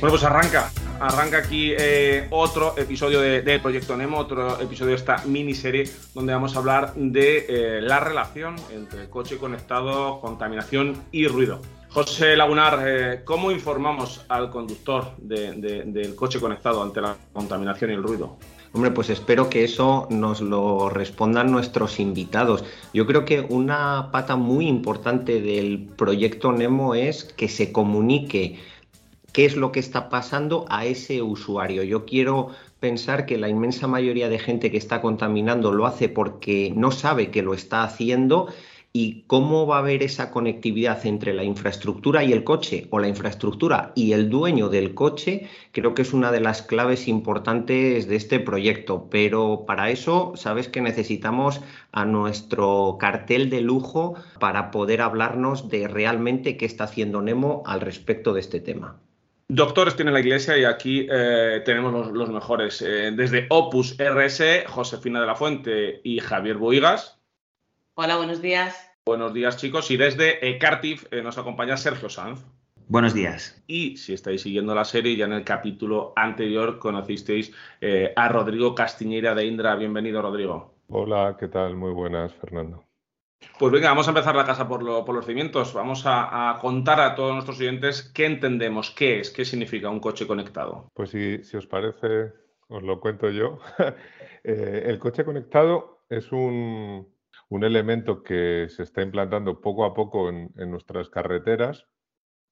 [0.00, 0.70] Bueno, pues arranca.
[1.00, 6.54] Arranca aquí eh, otro episodio de, Proyecto Nemo, otro episodio de esta miniserie donde vamos
[6.54, 11.60] a hablar de eh, la relación entre coche conectado, contaminación y ruido.
[11.88, 18.02] José Lagunar, eh, ¿cómo informamos al conductor del coche conectado ante la contaminación y el
[18.02, 18.38] ruido?
[18.72, 22.64] Hombre, pues espero que eso nos lo respondan nuestros invitados.
[22.94, 28.60] Yo creo que una pata muy importante del proyecto Nemo es que se comunique
[29.32, 31.82] qué es lo que está pasando a ese usuario.
[31.82, 36.72] Yo quiero pensar que la inmensa mayoría de gente que está contaminando lo hace porque
[36.76, 38.48] no sabe que lo está haciendo
[38.92, 43.06] y cómo va a haber esa conectividad entre la infraestructura y el coche o la
[43.06, 48.16] infraestructura y el dueño del coche, creo que es una de las claves importantes de
[48.16, 49.08] este proyecto.
[49.08, 51.60] Pero para eso, sabes que necesitamos
[51.92, 57.80] a nuestro cartel de lujo para poder hablarnos de realmente qué está haciendo Nemo al
[57.80, 58.98] respecto de este tema.
[59.46, 62.82] Doctores tiene la iglesia y aquí eh, tenemos los, mejores.
[62.82, 67.19] Eh, desde Opus RS, Josefina de la Fuente y Javier Boigas.
[67.94, 68.90] Hola, buenos días.
[69.06, 69.90] Buenos días, chicos.
[69.90, 72.44] Y desde eh, Cartif nos acompaña Sergio Sanz.
[72.88, 73.62] Buenos días.
[73.66, 77.52] Y si estáis siguiendo la serie, ya en el capítulo anterior conocisteis
[78.16, 79.76] a Rodrigo Castiñeira de Indra.
[79.76, 80.74] Bienvenido, Rodrigo.
[80.88, 81.76] Hola, ¿qué tal?
[81.76, 82.84] Muy buenas, Fernando.
[83.58, 85.72] Pues venga, vamos a empezar la casa por, los cimientos.
[85.72, 90.26] Vamos a, contar a todos nuestros oyentes qué entendemos, qué es, qué significa un coche
[90.26, 90.88] conectado.
[90.94, 92.32] Pues si, os parece,
[92.68, 93.58] os lo cuento yo.
[94.42, 97.06] Eh, el coche conectado es un,
[97.64, 101.86] elemento que se está implantando poco a poco en, nuestras carreteras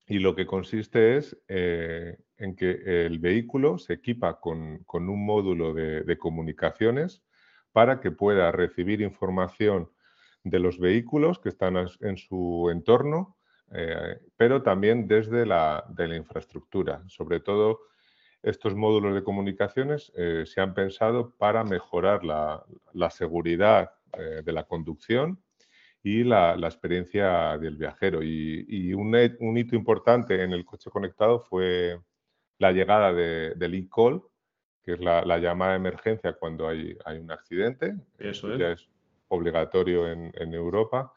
[0.06, 5.74] y lo que consiste es eh, en que el vehículo se equipa con, un módulo
[5.74, 7.22] de comunicaciones
[7.72, 9.90] para que pueda recibir información
[10.44, 13.36] de los vehículos que están en su entorno,
[13.72, 17.02] eh, pero también desde la, de la infraestructura.
[17.06, 17.80] Sobre todo,
[18.42, 22.64] estos módulos de comunicaciones eh, se han pensado para mejorar la,
[23.10, 25.42] seguridad eh, de la conducción
[26.02, 28.22] y la, experiencia del viajero.
[28.22, 29.14] Y, un,
[29.58, 31.98] hito importante en el coche conectado fue
[32.58, 34.22] la llegada del e-call,
[34.82, 37.94] que es la, llamada de emergencia cuando hay, hay un accidente.
[38.18, 38.88] Eso es
[39.28, 41.12] obligatorio en, Europa.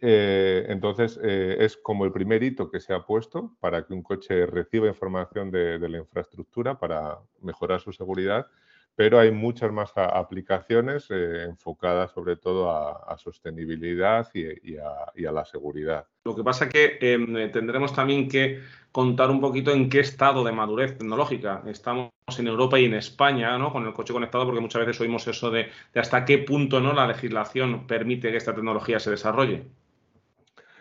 [0.00, 4.02] Eh, entonces, eh, es como el primer hito que se ha puesto para que un
[4.02, 8.46] coche reciba información de, la infraestructura para mejorar su seguridad,
[8.96, 16.06] pero hay muchas más aplicaciones eh, enfocadas sobre todo a, sostenibilidad y, a, la seguridad.
[16.24, 18.60] Lo que pasa es que em, tendremos también que
[18.92, 23.58] contar un poquito en qué estado de madurez tecnológica estamos en Europa y en España,
[23.58, 23.72] ¿no?
[23.72, 26.92] Con el coche conectado, porque muchas veces oímos eso de, hasta qué punto ¿no?
[26.92, 29.64] la legislación permite que esta tecnología se desarrolle.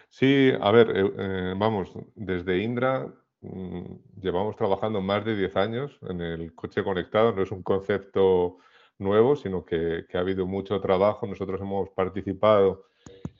[0.09, 3.07] Sí, a ver, eh, eh, vamos, desde Indra
[4.21, 8.57] llevamos trabajando más de 10 años en el coche conectado, no es un concepto
[8.97, 11.27] nuevo, sino que, ha habido mucho trabajo.
[11.27, 12.85] Nosotros hemos participado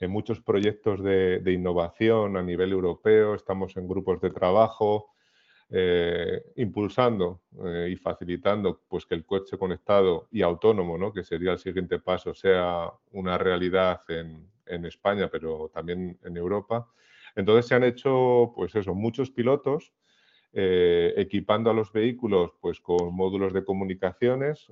[0.00, 5.14] en muchos proyectos de, innovación a nivel europeo, estamos en grupos de trabajo,
[5.70, 11.12] eh, impulsando eh, y facilitando pues, que el coche conectado y autónomo, ¿no?
[11.12, 14.52] que sería el siguiente paso, sea una realidad en,
[14.86, 16.88] España, pero también en Europa.
[17.34, 19.92] Entonces se han hecho pues eso, muchos pilotos
[20.52, 24.66] eh, equipando a los vehículos pues, con módulos de comunicaciones,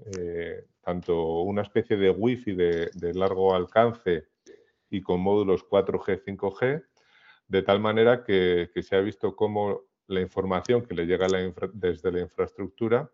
[0.82, 4.28] tanto una especie de wifi de, de largo alcance
[4.90, 6.84] y con módulos 4G, 5G,
[7.48, 11.26] de tal manera que, se ha visto cómo la información que le llega
[11.72, 13.10] desde la infraestructura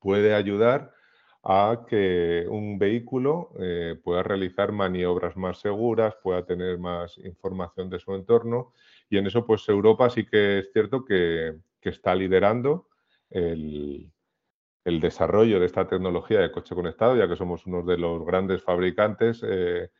[0.00, 0.92] puede ayudar
[1.42, 8.00] a que un vehículo eh, pueda realizar maniobras más seguras, pueda tener más información de
[8.00, 8.72] su entorno
[9.08, 12.88] y en eso pues Europa sí que es cierto que, está liderando
[13.30, 14.10] el,
[14.84, 19.40] desarrollo de esta tecnología de coche conectado, ya que somos uno de los grandes fabricantes
[19.46, 19.90] eh,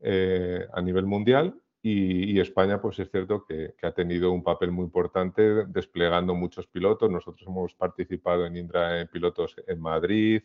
[0.00, 1.54] eh, a nivel mundial
[1.84, 7.10] y, España, pues es cierto que, ha tenido un papel muy importante desplegando muchos pilotos.
[7.10, 10.42] Nosotros hemos participado en Indra en pilotos en Madrid,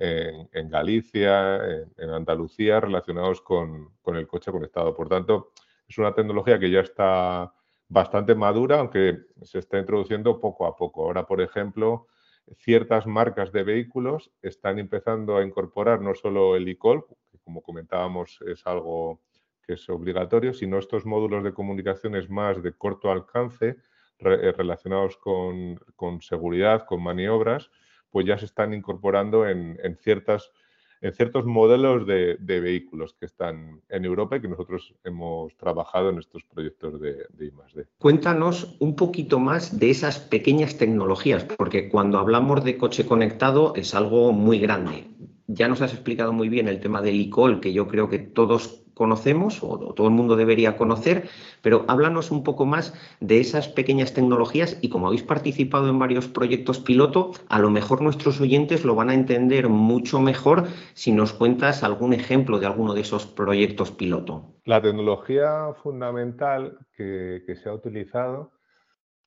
[0.00, 1.56] en, Galicia,
[1.96, 4.94] en, Andalucía, relacionados con, el coche conectado.
[4.94, 5.52] Por tanto,
[5.86, 7.52] es una tecnología que ya está
[7.88, 11.04] bastante madura, aunque se está introduciendo poco a poco.
[11.04, 12.06] Ahora, por ejemplo,
[12.56, 17.04] ciertas marcas de vehículos están empezando a incorporar no solo el e-call,
[17.44, 19.20] como comentábamos, es algo
[19.66, 23.76] que es obligatorio, sino estos módulos de comunicaciones más de corto alcance
[24.18, 25.78] eh, relacionados con,
[26.20, 27.70] seguridad, con maniobras,
[28.10, 30.50] pues ya se están incorporando en, ciertas
[31.02, 36.18] en ciertos modelos de, vehículos que están en Europa y que nosotros hemos trabajado en
[36.18, 37.86] estos proyectos de, de I+.D.
[37.98, 43.94] Cuéntanos un poquito más de esas pequeñas tecnologías, porque cuando hablamos de coche conectado es
[43.94, 45.06] algo muy grande.
[45.46, 48.84] Ya nos has explicado muy bien el tema del e que yo creo que todos
[48.94, 51.28] conocemos o todo el mundo debería conocer,
[51.62, 56.28] pero háblanos un poco más de esas pequeñas tecnologías y como habéis participado en varios
[56.28, 61.32] proyectos piloto, a lo mejor nuestros oyentes lo van a entender mucho mejor si nos
[61.32, 64.54] cuentas algún ejemplo de alguno de esos proyectos piloto.
[64.64, 68.52] La tecnología fundamental que, se ha utilizado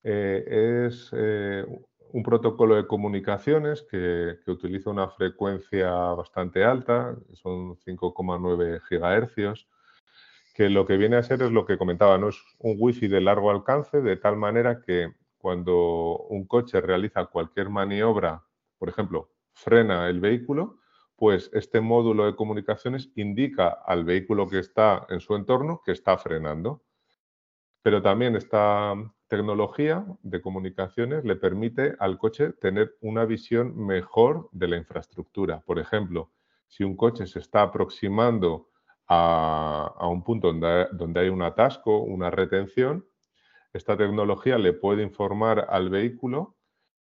[0.03, 1.65] eh, es eh,
[2.13, 9.67] un protocolo de comunicaciones que, utiliza una frecuencia bastante alta, son 5,9 gigahercios,
[10.53, 12.29] que lo que viene a ser es lo que comentaba, ¿no?
[12.29, 17.69] es un wifi de largo alcance, de tal manera que cuando un coche realiza cualquier
[17.69, 18.43] maniobra,
[18.77, 20.77] por ejemplo, frena el vehículo,
[21.15, 26.15] pues este módulo de comunicaciones indica al vehículo que está en su entorno que está
[26.19, 26.83] frenando.
[27.83, 28.95] Pero también esta
[29.27, 35.61] tecnología de comunicaciones le permite al coche tener una visión mejor de la infraestructura.
[35.65, 36.31] Por ejemplo,
[36.67, 38.69] si un coche se está aproximando
[39.07, 43.05] a, un punto donde, donde hay un atasco, una retención,
[43.73, 46.55] esta tecnología le puede informar al vehículo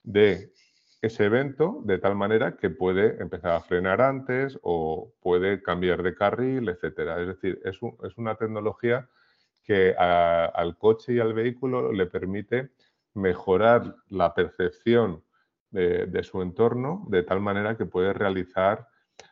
[0.04, 0.54] de
[1.02, 6.16] ese evento de tal manera que puede empezar a frenar antes o puede cambiar de
[6.16, 7.20] carril, etcétera.
[7.20, 9.10] Es decir, es, es una tecnología
[9.64, 12.72] que al coche y al vehículo le permite
[13.14, 15.24] mejorar la percepción
[15.70, 18.88] de, su entorno de tal manera que puede realizar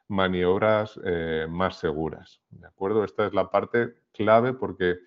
[0.07, 2.41] maniobras eh, más seguras.
[2.49, 3.03] ¿De acuerdo?
[3.03, 4.99] Esta es la parte clave porque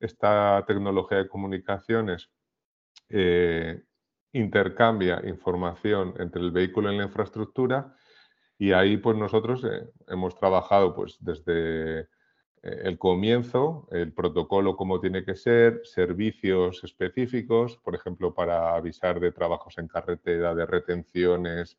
[0.00, 2.30] esta tecnología de comunicaciones
[3.10, 3.82] eh,
[4.32, 7.94] intercambia información entre el vehículo y la infraestructura
[8.58, 12.08] y ahí pues nosotros eh, hemos trabajado pues desde
[12.62, 19.32] el comienzo, el protocolo como tiene que ser, servicios específicos, por ejemplo, para avisar de
[19.32, 21.78] trabajos en carretera, de retenciones,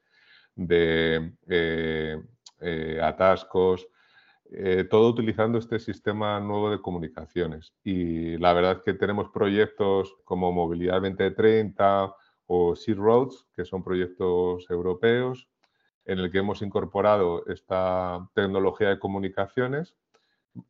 [0.56, 2.22] de eh,
[2.62, 3.88] eh, atascos,
[4.90, 7.76] todo utilizando este sistema nuevo de comunicaciones.
[7.84, 12.16] Y la verdad es que tenemos proyectos como Movilidad 2030
[12.48, 15.48] o Sea Roads, que son proyectos europeos,
[16.06, 19.96] en el que hemos incorporado esta tecnología de comunicaciones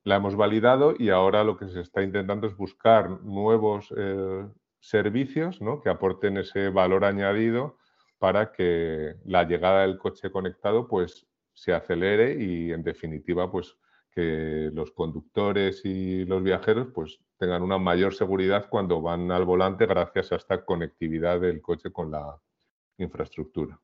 [0.03, 4.47] la hemos validado y ahora lo que se está intentando es buscar nuevos eh,
[4.79, 7.77] servicios que aporten ese valor añadido
[8.17, 13.77] para que la llegada del coche conectado pues se acelere y en definitiva pues
[14.11, 19.85] que los conductores y los viajeros pues tengan una mayor seguridad cuando van al volante
[19.85, 22.37] gracias a esta conectividad del coche con la
[22.97, 23.79] infraestructura.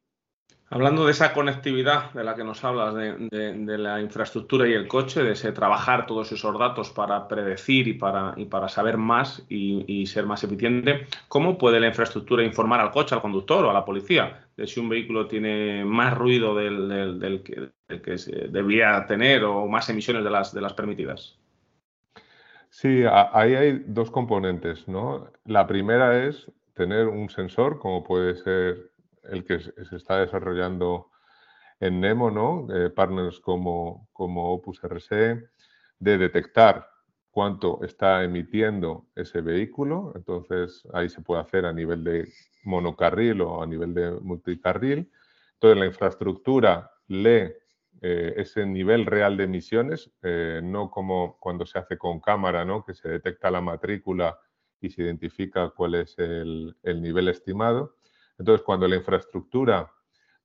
[0.67, 5.21] Hablando de esa conectividad de la que nos hablas, de, la infraestructura y el coche,
[5.21, 10.07] de ese trabajar todos esos datos para predecir y para, y para saber más y,
[10.07, 13.85] ser más eficiente, ¿cómo puede la infraestructura informar al coche, al conductor o a la
[13.85, 17.69] policía de si un vehículo tiene más ruido del, que,
[18.49, 21.37] debía tener o más emisiones de las, de las permitidas?
[22.71, 25.31] Sí, ahí hay dos componentes, ¿no?
[25.45, 28.94] La primera es tener un sensor, como puede ser
[29.29, 31.11] el que se está desarrollando
[31.79, 32.67] en Nemo, ¿no?
[32.95, 35.49] Partners como, como Opus RC,
[35.99, 36.89] de detectar
[37.35, 40.13] cuánto está emitiendo ese vehículo.
[40.15, 42.29] Entonces, ahí se puede hacer a nivel de
[42.63, 45.11] monocarril o a nivel de multicarril.
[45.55, 47.51] Entonces, la infraestructura lee
[48.01, 52.85] eh, ese nivel real de emisiones, eh, no como cuando se hace con cámara, ¿no?
[52.85, 54.39] que se detecta la matrícula
[54.79, 57.95] y se identifica cuál es el nivel estimado,
[58.37, 59.91] entonces, cuando la infraestructura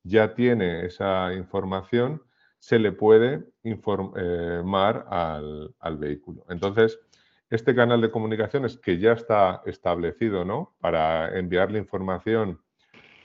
[0.02, 2.22] ya tiene esa información,
[2.58, 6.44] se le puede informar al, vehículo.
[6.48, 6.98] Entonces,
[7.48, 10.76] este canal de comunicaciones que ya está establecido ¿no?
[10.80, 12.60] para enviar la información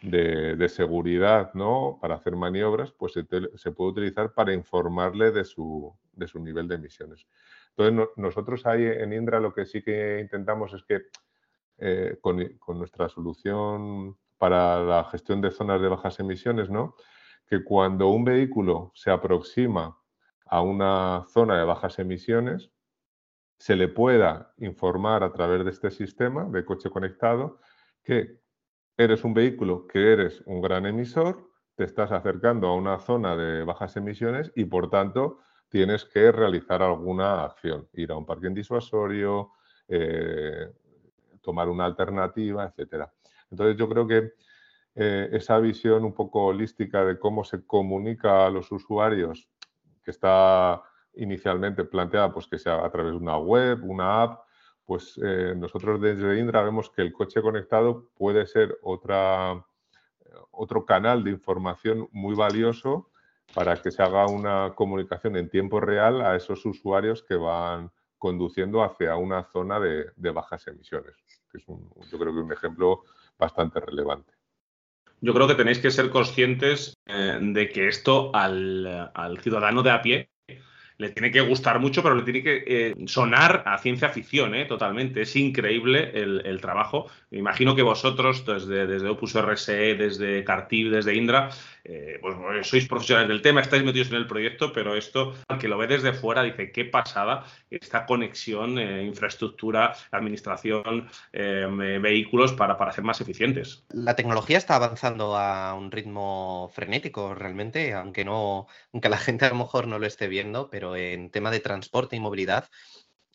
[0.01, 1.99] de, seguridad ¿no?
[2.01, 5.93] para hacer maniobras, pues se, puede utilizar para informarle de su,
[6.35, 7.27] nivel de emisiones.
[7.75, 11.01] Entonces, nosotros ahí en Indra lo que sí que intentamos es que
[11.77, 16.95] eh, con nuestra solución para la gestión de zonas de bajas emisiones, ¿no?
[17.47, 19.97] Que cuando un vehículo se aproxima
[20.45, 22.71] a una zona de bajas emisiones,
[23.57, 27.59] se le pueda informar a través de este sistema de coche conectado
[28.03, 28.41] que
[28.97, 33.63] eres un vehículo que eres un gran emisor, te estás acercando a una zona de
[33.63, 35.39] bajas emisiones y por tanto
[35.69, 39.51] tienes que realizar alguna acción, ir a un parque disuasorio,
[39.87, 40.71] eh,
[41.41, 43.11] tomar una alternativa, etcétera.
[43.55, 44.33] Entonces yo creo que
[44.95, 49.47] eh, esa visión un poco holística de cómo se comunica a los usuarios
[50.03, 50.83] que está
[51.15, 54.41] inicialmente planteada pues que sea a través de una web, una app,
[54.85, 59.65] pues eh, nosotros desde Indra vemos que el coche conectado puede ser otra,
[60.51, 63.09] otro canal de información muy valioso
[63.53, 68.83] para que se haga una comunicación en tiempo real a esos usuarios que van conduciendo
[68.83, 71.15] hacia una zona de, bajas emisiones,
[71.53, 73.03] es yo creo que un ejemplo
[73.37, 74.33] bastante relevante.
[75.21, 79.91] Yo creo que tenéis que ser conscientes eh, de que esto al, al ciudadano de
[79.91, 80.29] a pie
[80.97, 84.65] le tiene que gustar mucho, pero le tiene que eh, sonar a ciencia ficción, ¿eh?
[84.65, 85.21] totalmente.
[85.21, 87.07] Es increíble el, trabajo.
[87.35, 91.49] Me imagino que vosotros, desde, desde Opus RSE, desde Cartiv, desde Indra,
[91.83, 95.67] eh, pues, sois profesionales del tema, estáis metidos en el proyecto, pero esto, al que
[95.67, 103.03] lo ve desde fuera, dice, qué pasada esta conexión, infraestructura, administración, vehículos para, para ser
[103.03, 103.83] más eficientes.
[103.89, 109.49] La tecnología está avanzando a un ritmo frenético, realmente, aunque no, aunque la gente a
[109.49, 112.69] lo mejor no lo esté viendo, pero en tema de transporte y movilidad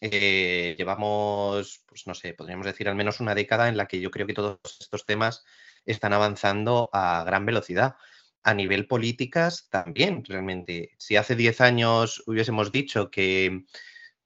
[0.01, 4.11] eh, llevamos, pues no sé, podríamos decir al menos una década en la que yo
[4.11, 5.45] creo que todos estos temas
[5.85, 7.97] están avanzando a gran velocidad.
[8.43, 10.93] A nivel políticas también, realmente.
[10.97, 13.65] Si hace 10 años hubiésemos dicho que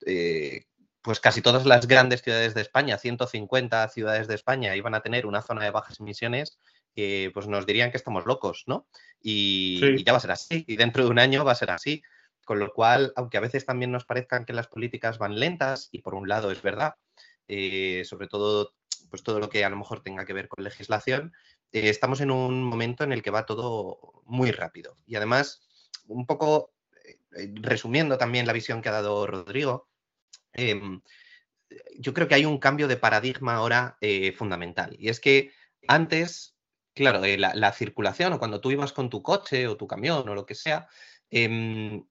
[0.07, 0.67] eh,
[1.03, 5.27] pues casi todas las grandes ciudades de España, 150 ciudades de España, iban a tener
[5.27, 6.59] una zona de bajas emisiones,
[6.95, 8.87] eh, pues nos dirían que estamos locos, ¿no?
[9.25, 10.65] y, ya va a ser así.
[10.69, 12.03] Y dentro de un año va a ser así.
[12.45, 16.01] Con lo cual, aunque a veces también nos parezcan que las políticas van lentas, y
[16.01, 16.97] por un lado es verdad,
[17.49, 18.75] eh, sobre todo
[19.11, 21.33] pues todo lo que a lo mejor tenga que ver con legislación,
[21.73, 24.97] eh, estamos en un momento en el que va todo muy rápido.
[25.07, 25.63] Y además,
[26.09, 26.73] un poco
[27.05, 29.89] eh, resumiendo también la visión que ha dado Rodrigo,
[30.53, 31.01] em,
[31.99, 33.99] yo creo que hay un cambio de paradigma ahora
[34.37, 34.97] fundamental.
[34.99, 35.53] Y es que
[35.89, 36.57] antes,
[36.95, 40.35] claro, la, la, circulación o cuando tú ibas con tu coche o tu camión o
[40.35, 40.89] lo que sea,
[41.31, 42.05] em,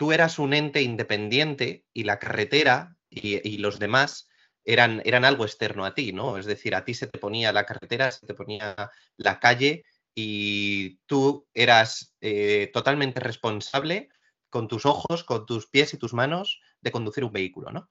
[0.00, 4.30] tú eras un ente independiente y la carretera y, los demás
[4.64, 6.38] eran, algo externo a ti, ¿no?
[6.38, 8.74] Es decir, a ti se te ponía la carretera, se te ponía
[9.18, 14.08] la calle y tú eras eh, totalmente responsable
[14.48, 17.90] con tus ojos, con tus pies y tus manos de conducir un vehículo, ¿no?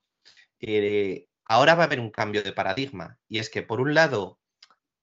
[0.62, 4.39] Eh, ahora va a haber un cambio de paradigma y es que por un lado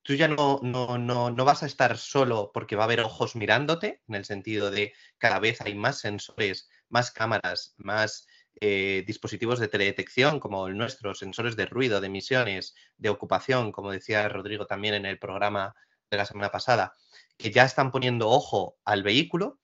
[0.06, 3.34] tú ya no, no, no, no, vas a estar solo porque va a haber ojos
[3.34, 8.28] mirándote, en el sentido de cada vez hay más sensores más cámaras, más
[8.60, 13.90] eh, dispositivos de teledetección como el nuestro, sensores de ruido, de emisiones, de ocupación, como
[13.90, 15.74] decía Rodrigo también en el programa
[16.10, 16.92] de la semana pasada,
[17.36, 19.58] que ya están poniendo ojo al vehículo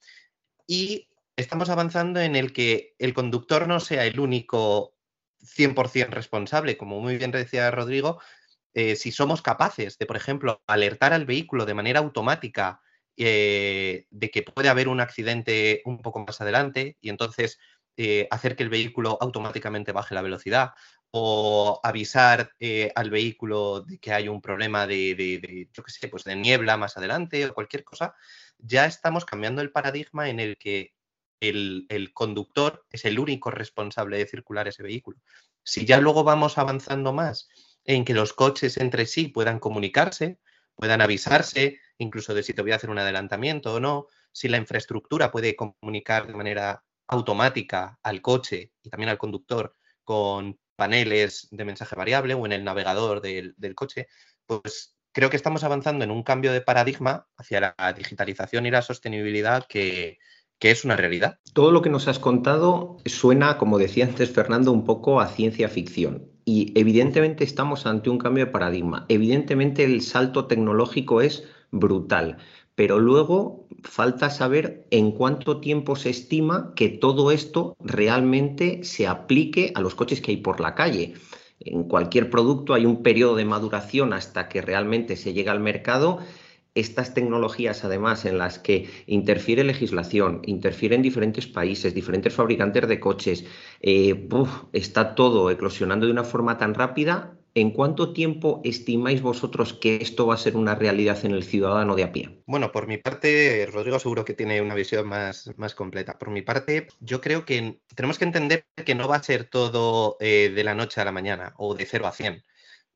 [0.66, 4.96] y estamos avanzando en el que el conductor no sea el único
[5.40, 8.20] 100% responsable, como muy bien decía Rodrigo,
[8.74, 12.80] eh, si somos capaces de, por ejemplo, alertar al vehículo de manera automática
[13.16, 17.58] eh, de que puede haber un accidente un poco más adelante y entonces
[17.98, 20.70] eh, hacer que el vehículo automáticamente baje la velocidad
[21.10, 22.52] o avisar
[22.94, 26.96] al vehículo de que hay un problema de, yo qué sé, pues de niebla más
[26.96, 28.14] adelante o cualquier cosa,
[28.56, 30.94] ya estamos cambiando el paradigma en el que
[31.40, 35.18] el, el, conductor es el único responsable de circular ese vehículo.
[35.62, 37.50] Si ya luego vamos avanzando más
[37.84, 40.38] en que los coches entre sí puedan comunicarse,
[40.74, 44.56] puedan avisarse, incluso de si te voy a hacer un adelantamiento o no, si la
[44.56, 49.74] infraestructura puede comunicar de manera automática al coche y también al conductor
[50.04, 54.08] con paneles de mensaje variable o en el navegador del, coche,
[54.46, 58.82] pues creo que estamos avanzando en un cambio de paradigma hacia la digitalización y la
[58.82, 60.18] sostenibilidad que,
[60.58, 61.38] que es una realidad.
[61.52, 65.68] Todo lo que nos has contado suena, como decía antes Fernando, un poco a ciencia
[65.68, 66.31] ficción.
[66.44, 69.06] Y evidentemente estamos ante un cambio de paradigma.
[69.08, 72.38] Evidentemente el salto tecnológico es brutal,
[72.74, 79.72] pero luego falta saber en cuánto tiempo se estima que todo esto realmente se aplique
[79.74, 81.14] a los coches que hay por la calle.
[81.60, 86.18] En cualquier producto hay un periodo de maduración hasta que realmente se llega al mercado
[86.74, 93.44] estas tecnologías, además, en las que interfiere legislación, interfieren diferentes países, diferentes fabricantes de coches,
[93.80, 94.28] eh,
[94.72, 97.36] está todo eclosionando de una forma tan rápida.
[97.54, 101.94] ¿En cuánto tiempo estimáis vosotros que esto va a ser una realidad en el ciudadano
[101.94, 102.42] de a pie?
[102.46, 106.18] Bueno, por mi parte, Rodrigo seguro que tiene una visión más, más completa.
[106.18, 110.16] Por mi parte, yo creo que tenemos que entender que no va a ser todo
[110.20, 112.42] eh, de la noche a la mañana o de 0 a 100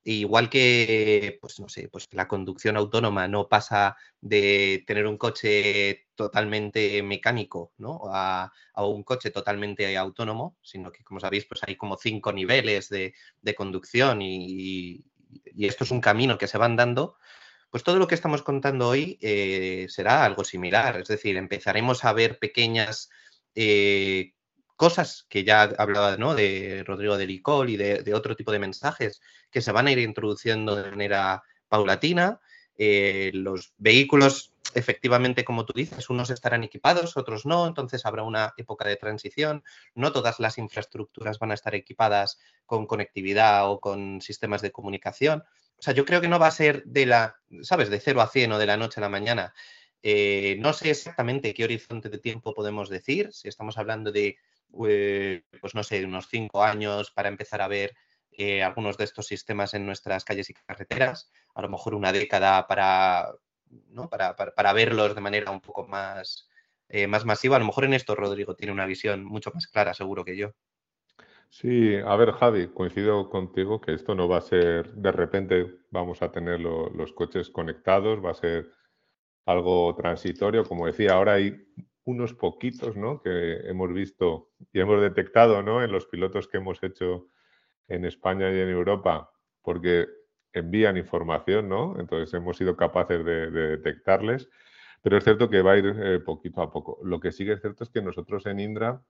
[0.08, 6.06] Igual que, pues no sé, pues la conducción autónoma no pasa de tener un coche
[6.14, 8.02] totalmente mecánico, ¿no?
[8.12, 13.14] A, un coche totalmente autónomo, sino que, como sabéis, pues hay como cinco niveles de,
[13.56, 15.04] conducción y,
[15.58, 17.16] esto es un camino que se van dando.
[17.68, 22.12] Pues todo lo que estamos contando hoy eh, será algo similar, es decir, empezaremos a
[22.12, 23.10] ver pequeñas
[23.56, 24.34] eh,
[24.76, 29.62] cosas que ya hablaba de Rodrigo de Licol y de, otro tipo de mensajes que
[29.62, 32.40] se van a ir introduciendo de manera paulatina.
[32.78, 38.52] Eh, los vehículos, efectivamente, como tú dices, unos estarán equipados, otros no, entonces habrá una
[38.58, 39.64] época de transición.
[39.94, 45.42] No todas las infraestructuras van a estar equipadas con conectividad o con sistemas de comunicación.
[45.78, 48.28] O sea, yo creo que no va a ser de la, ¿sabes?, de 0 a
[48.28, 49.54] 100 o de la noche a la mañana.
[50.02, 54.38] Eh, no sé exactamente qué horizonte de tiempo podemos decir, si estamos hablando de
[54.88, 57.94] eh, pues no sé, unos cinco años para empezar a ver
[58.38, 62.66] eh, algunos de estos sistemas en nuestras calles y carreteras, a lo mejor una década
[62.66, 63.32] para,
[63.88, 64.10] ¿no?
[64.10, 66.48] para, para, verlos de manera un poco más,
[66.88, 67.56] eh, más masiva.
[67.56, 70.52] A lo mejor en esto Rodrigo tiene una visión mucho más clara, seguro que yo.
[71.48, 76.20] Sí, a ver, Javi, coincido contigo que esto no va a ser de repente, vamos
[76.20, 78.70] a tener los coches conectados, va a ser
[79.46, 80.64] algo transitorio.
[80.64, 81.56] Como decía, ahora hay
[82.06, 83.20] unos poquitos ¿no?
[83.20, 85.82] que hemos visto y hemos detectado ¿no?
[85.82, 87.28] en los pilotos que hemos hecho
[87.88, 89.30] en España y en Europa,
[89.62, 90.06] porque
[90.52, 91.98] envían información, ¿no?
[92.00, 94.48] Entonces hemos sido capaces de, detectarles,
[95.02, 96.98] pero es cierto que va a ir eh, poquito a poco.
[97.04, 99.02] Lo que sí que es cierto es que nosotros en Indra,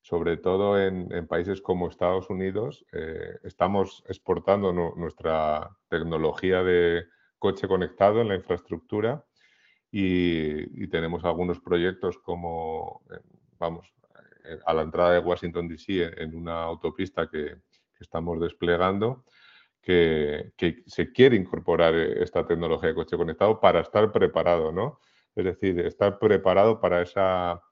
[0.00, 7.04] sobre todo en, países como Estados Unidos, eh, estamos exportando nuestra tecnología de
[7.38, 9.24] coche conectado en la infraestructura
[9.94, 13.20] y, tenemos algunos proyectos como, eh,
[13.58, 13.92] vamos,
[14.44, 17.56] eh, a la entrada de Washington, D.C., en una autopista que,
[18.00, 19.24] estamos desplegando,
[19.80, 20.52] que,
[20.86, 24.98] se quiere incorporar eh, esta tecnología de coche conectado para estar preparado, ¿no?
[25.36, 27.62] Es decir, estar preparado para esa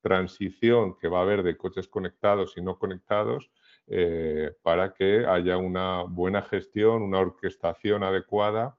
[0.00, 3.50] transición que va a haber de coches conectados y no conectados
[4.62, 8.78] para que haya una buena gestión, una orquestación adecuada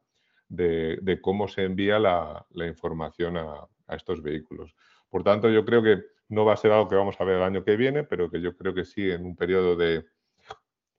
[0.52, 4.74] de, cómo se envía la, información a, estos vehículos.
[5.10, 7.44] Por tanto, yo creo que no va a ser algo que vamos a ver el
[7.44, 10.06] año que viene, pero que yo creo que sí, en un periodo de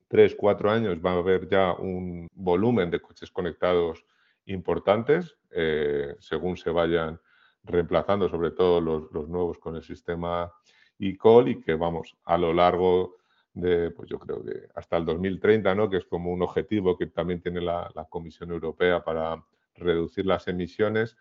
[0.09, 4.05] tres, cuatro años va a haber ya un volumen de coches conectados
[4.45, 7.19] importantes, eh, según se vayan
[7.65, 10.53] reemplazando, sobre todo los, nuevos con el sistema
[10.99, 13.17] e-call y que vamos a lo largo
[13.55, 15.91] de, pues yo creo que hasta el 2030, ¿no?
[15.91, 21.17] que es como un objetivo que también tiene la, Comisión Europea para reducir las emisiones,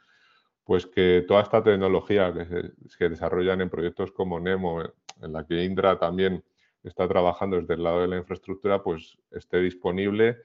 [0.64, 4.84] pues que toda esta tecnología que se, desarrollan en proyectos como NEMO,
[5.22, 6.44] en la que Indra también
[6.84, 10.38] está trabajando desde el lado de la infraestructura, pues esté disponible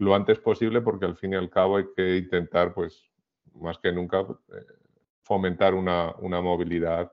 [0.00, 3.10] lo antes posible porque al fin y al cabo hay que intentar, pues
[3.54, 4.64] más que nunca, eh,
[5.22, 7.12] fomentar una, movilidad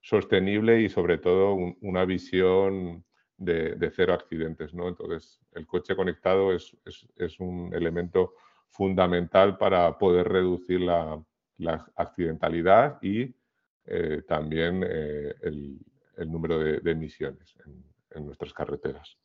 [0.00, 3.04] sostenible y sobre todo una visión
[3.36, 4.74] de, cero accidentes.
[4.74, 4.88] ¿no?
[4.88, 6.76] Entonces, el coche conectado es,
[7.38, 8.34] un elemento
[8.68, 11.22] fundamental para poder reducir la,
[11.96, 13.34] accidentalidad y
[13.86, 15.78] eh, también eh, el,
[16.30, 17.54] número de, emisiones
[18.14, 19.16] en, nuestras carreteras.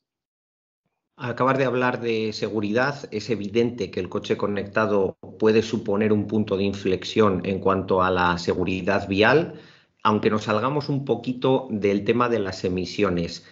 [1.16, 6.56] Acabar de hablar de seguridad, es evidente que el coche conectado puede suponer un punto
[6.56, 9.60] de inflexión en cuanto a la seguridad vial,
[10.02, 13.46] aunque nos salgamos un poquito del tema de las emisiones.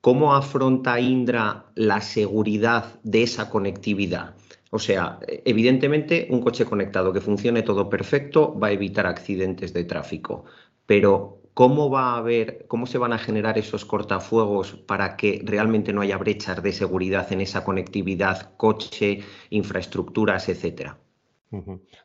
[0.00, 4.36] ¿Cómo afronta Indra la seguridad de esa conectividad?
[4.70, 9.84] O sea, evidentemente un coche conectado que funcione todo perfecto va a evitar accidentes de
[9.84, 10.44] tráfico,
[10.86, 15.92] pero ¿cómo va a haber, cómo se van a generar esos cortafuegos para que realmente
[15.92, 20.98] no haya brechas de seguridad en esa conectividad coche, infraestructuras, etcétera?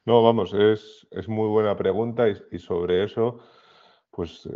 [0.06, 3.40] No, vamos, es, muy buena pregunta y sobre eso
[4.14, 4.48] pues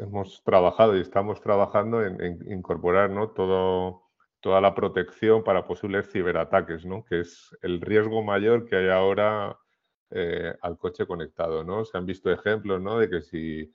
[0.00, 3.28] hemos trabajado y estamos trabajando en, incorporar ¿no?
[3.28, 4.04] Todo,
[4.40, 7.04] toda la protección para posibles ciberataques, ¿no?
[7.04, 9.58] que es el riesgo mayor que hay ahora
[10.10, 11.62] eh, al coche conectado.
[11.62, 11.84] ¿no?
[11.84, 12.98] Se han visto ejemplos ¿no?
[12.98, 13.70] de que si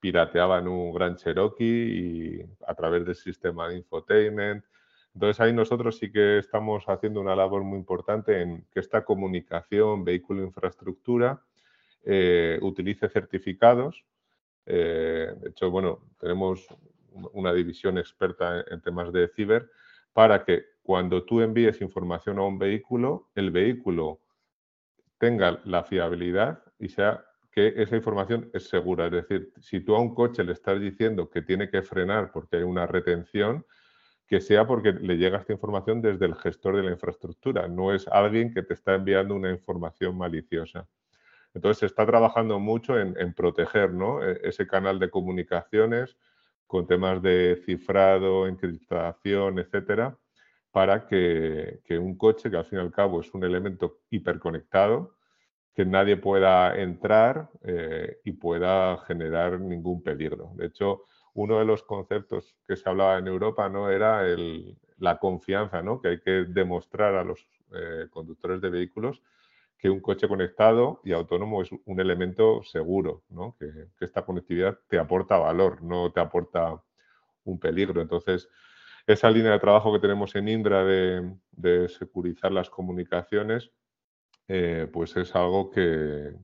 [0.00, 4.64] pirateaban un Gran Cherokee y a través del sistema de infotainment.
[5.14, 10.04] Entonces ahí nosotros sí que estamos haciendo una labor muy importante en que esta comunicación
[10.04, 11.40] vehículo-infraestructura
[12.02, 14.04] eh, utilice certificados
[14.66, 16.66] eh, de hecho, bueno, tenemos
[17.32, 19.70] una división experta en, temas de ciber
[20.12, 24.20] para que cuando tú envíes información a un vehículo, el vehículo
[25.18, 29.06] tenga la fiabilidad y sea que esa información es segura.
[29.06, 32.56] Es decir, si tú a un coche le estás diciendo que tiene que frenar porque
[32.56, 33.64] hay una retención,
[34.26, 38.08] que sea porque le llega esta información desde el gestor de la infraestructura, no es
[38.08, 40.88] alguien que te está enviando una información maliciosa.
[41.54, 43.90] Entonces se está trabajando mucho en, proteger
[44.22, 46.16] e, ese canal de comunicaciones
[46.66, 50.18] con temas de cifrado, encriptación, etcétera,
[50.72, 55.14] para que, un coche, que al fin y al cabo es un elemento hiperconectado,
[55.72, 60.52] que nadie pueda entrar eh, y pueda generar ningún peligro.
[60.56, 64.22] De hecho, uno de los conceptos que se hablaba en Europa no era
[64.98, 66.00] la confianza ¿no?
[66.00, 69.22] que hay que demostrar a los eh, conductores de vehículos
[69.84, 73.54] que un coche conectado y autónomo es un elemento seguro, ¿no?
[73.60, 73.70] que,
[74.00, 76.82] esta conectividad te aporta valor, no te aporta
[77.44, 78.00] un peligro.
[78.00, 78.48] Entonces,
[79.06, 83.72] esa línea de trabajo que tenemos en Indra de, de securizar las comunicaciones,
[84.48, 86.34] eh, pues es algo que,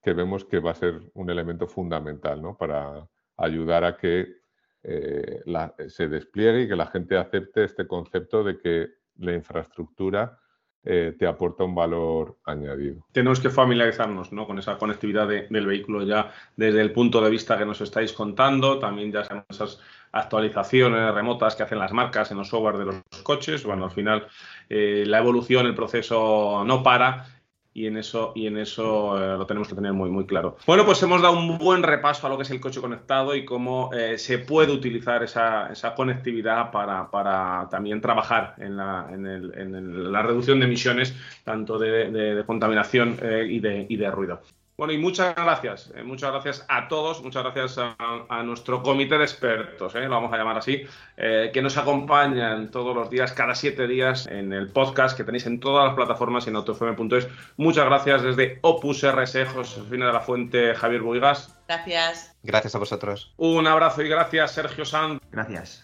[0.00, 4.36] que, vemos que va a ser un elemento fundamental para ayudar a que
[4.84, 5.42] eh,
[5.88, 10.38] se despliegue y que la gente acepte este concepto de que la infraestructura
[10.86, 13.06] eh, te aporta un valor añadido.
[13.12, 14.46] Tenemos que familiarizarnos ¿no?
[14.46, 18.78] con esa conectividad del vehículo ya desde el punto de vista que nos estáis contando,
[18.78, 19.80] también ya esas
[20.12, 23.64] actualizaciones remotas que hacen las marcas en los software de los coches.
[23.64, 24.26] Bueno, al final
[24.68, 27.33] eh, la evolución, el proceso no para
[27.76, 30.56] y en eso, y en eso eh, lo tenemos que tener muy, muy claro.
[30.64, 33.44] Bueno, pues hemos dado un buen repaso a lo que es el coche conectado y
[33.44, 39.26] cómo eh, se puede utilizar esa, esa conectividad para, para, también trabajar en la, en,
[39.26, 44.10] el, en la, reducción de emisiones, tanto de, de, contaminación eh, y, de, y de
[44.10, 44.40] ruido.
[44.76, 49.22] Bueno, y muchas gracias, eh, muchas gracias a todos, muchas gracias a, nuestro comité de
[49.22, 50.82] expertos, eh, lo vamos a llamar así,
[51.16, 55.46] eh, que nos acompañan todos los días, cada siete días, en el podcast que tenéis
[55.46, 57.28] en todas las plataformas y en autofm.es.
[57.56, 61.56] Muchas gracias desde Opus RS, Josefina de la Fuente, Javier Buigas.
[61.68, 62.34] Gracias.
[62.42, 63.32] Gracias a vosotros.
[63.36, 65.20] Un abrazo y gracias, Sergio Sanz.
[65.30, 65.83] Gracias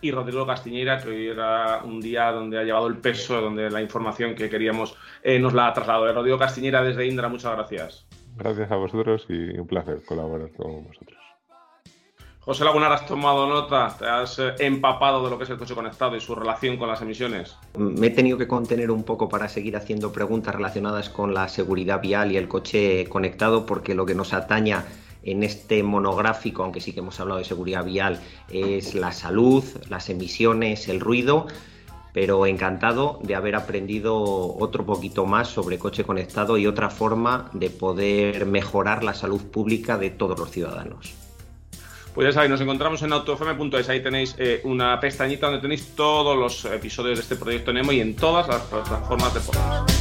[0.00, 3.80] y Rodrigo Castiñeira, que hoy era un día donde ha llevado el peso, donde la
[3.80, 6.12] información que queríamos eh, nos la ha trasladado.
[6.12, 8.06] Rodrigo Castiñeira desde Indra, muchas gracias.
[8.36, 11.18] Gracias a vosotros y un placer colaborar con vosotros.
[12.44, 15.74] José Lagunar, has tomado nota, te has eh, empapado de lo que es el coche
[15.74, 17.56] conectado y su relación con las emisiones.
[17.78, 22.02] Me he tenido que contener un poco para seguir haciendo preguntas relacionadas con la seguridad
[22.02, 24.84] vial y el coche conectado, porque lo que nos ataña
[25.24, 30.08] en este monográfico, aunque sí que hemos hablado de seguridad vial, es la salud, las
[30.10, 31.46] emisiones, el ruido,
[32.12, 37.70] pero encantado de haber aprendido otro poquito más sobre coche conectado y otra forma de
[37.70, 41.14] poder mejorar la salud pública de todos los ciudadanos.
[42.14, 43.88] Pues ya sabéis, nos encontramos en autofm.es.
[43.88, 48.00] Ahí tenéis eh, una pestañita donde tenéis todos los episodios de este proyecto Nemo y
[48.00, 49.93] en todas las plataformas de podcast.